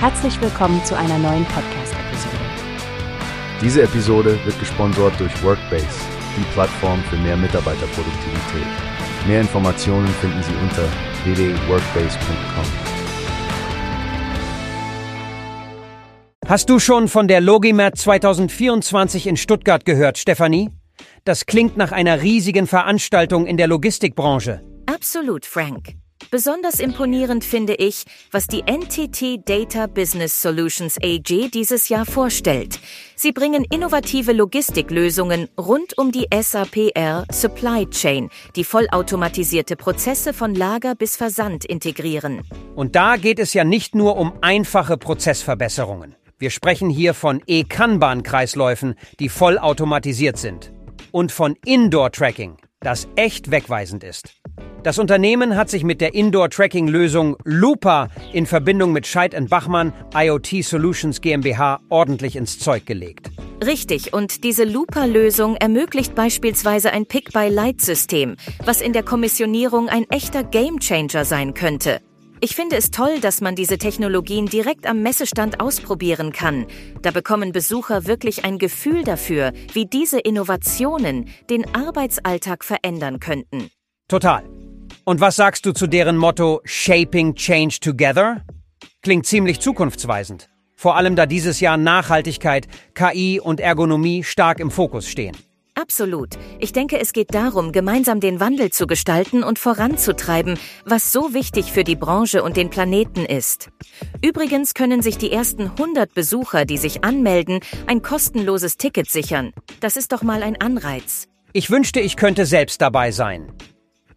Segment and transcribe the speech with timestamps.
[0.00, 2.36] Herzlich willkommen zu einer neuen Podcast-Episode.
[3.60, 5.88] Diese Episode wird gesponsert durch Workbase,
[6.36, 8.66] die Plattform für mehr Mitarbeiterproduktivität.
[9.26, 10.84] Mehr Informationen finden Sie unter
[11.24, 12.64] www.workbase.com.
[16.46, 20.70] Hast du schon von der Logimat 2024 in Stuttgart gehört, Stefanie?
[21.24, 24.62] Das klingt nach einer riesigen Veranstaltung in der Logistikbranche.
[24.86, 25.94] Absolut, Frank.
[26.30, 32.78] Besonders imponierend finde ich, was die NTT Data Business Solutions AG dieses Jahr vorstellt.
[33.16, 40.94] Sie bringen innovative Logistiklösungen rund um die SAPR Supply Chain, die vollautomatisierte Prozesse von Lager
[40.94, 42.42] bis Versand integrieren.
[42.74, 46.14] Und da geht es ja nicht nur um einfache Prozessverbesserungen.
[46.38, 50.72] Wir sprechen hier von E-Kanban-Kreisläufen, die vollautomatisiert sind.
[51.10, 54.37] Und von Indoor-Tracking, das echt wegweisend ist.
[54.84, 61.20] Das Unternehmen hat sich mit der Indoor-Tracking-Lösung Lupa in Verbindung mit Scheid Bachmann IoT Solutions
[61.20, 63.30] GmbH ordentlich ins Zeug gelegt.
[63.64, 71.24] Richtig, und diese Lupa-Lösung ermöglicht beispielsweise ein Pick-by-Light-System, was in der Kommissionierung ein echter Gamechanger
[71.24, 72.00] sein könnte.
[72.40, 76.66] Ich finde es toll, dass man diese Technologien direkt am Messestand ausprobieren kann.
[77.02, 83.70] Da bekommen Besucher wirklich ein Gefühl dafür, wie diese Innovationen den Arbeitsalltag verändern könnten.
[84.06, 84.44] Total.
[85.08, 88.44] Und was sagst du zu deren Motto Shaping Change Together?
[89.00, 90.50] Klingt ziemlich zukunftsweisend.
[90.76, 95.34] Vor allem da dieses Jahr Nachhaltigkeit, KI und Ergonomie stark im Fokus stehen.
[95.74, 96.34] Absolut.
[96.58, 101.72] Ich denke, es geht darum, gemeinsam den Wandel zu gestalten und voranzutreiben, was so wichtig
[101.72, 103.70] für die Branche und den Planeten ist.
[104.20, 109.54] Übrigens können sich die ersten 100 Besucher, die sich anmelden, ein kostenloses Ticket sichern.
[109.80, 111.28] Das ist doch mal ein Anreiz.
[111.54, 113.54] Ich wünschte, ich könnte selbst dabei sein.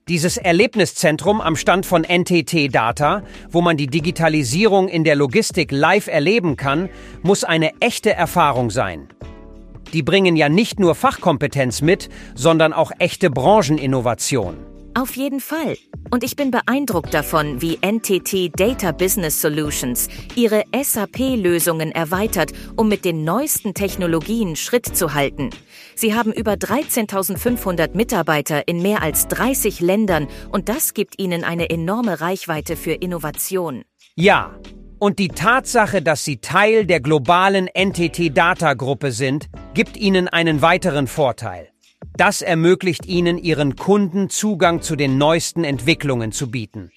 [0.08, 3.22] Dieses Erlebniszentrum am Stand von NTT Data,
[3.52, 6.90] wo man die Digitalisierung in der Logistik live erleben kann,
[7.22, 9.10] muss eine echte Erfahrung sein.
[9.94, 14.71] Die bringen ja nicht nur Fachkompetenz mit, sondern auch echte Brancheninnovation.
[14.94, 15.78] Auf jeden Fall.
[16.10, 23.06] Und ich bin beeindruckt davon, wie NTT Data Business Solutions ihre SAP-Lösungen erweitert, um mit
[23.06, 25.50] den neuesten Technologien Schritt zu halten.
[25.96, 31.70] Sie haben über 13.500 Mitarbeiter in mehr als 30 Ländern und das gibt ihnen eine
[31.70, 33.84] enorme Reichweite für Innovation.
[34.16, 34.60] Ja,
[35.00, 41.71] und die Tatsache, dass sie Teil der globalen NTT-Data-Gruppe sind, gibt ihnen einen weiteren Vorteil.
[42.16, 46.92] Das ermöglicht ihnen, ihren Kunden Zugang zu den neuesten Entwicklungen zu bieten.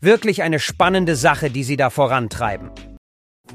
[0.00, 2.70] Wirklich eine spannende Sache, die sie da vorantreiben.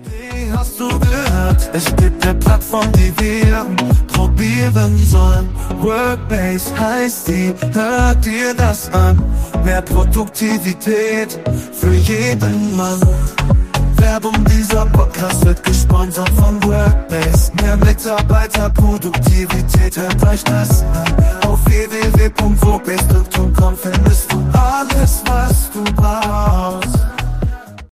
[0.04, 1.70] Wie hast du gehört?
[1.74, 3.66] Es gibt eine Plattform, die wir
[4.08, 5.50] probieren sollen.
[5.80, 9.22] Workbase heißt die, hört dir das an.
[9.64, 11.40] Mehr Produktivität
[11.74, 13.00] für jeden Mann.
[13.98, 17.52] Werbung, dieser Podcast wird gesponsert von Workbase.
[17.62, 19.63] Mehr Mitarbeiterproduktivität,
[19.98, 20.84] hört euch das.
[21.46, 24.33] Auf www.workbase.com findest